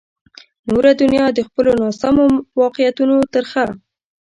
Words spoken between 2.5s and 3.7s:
واقعیتونو ترخه.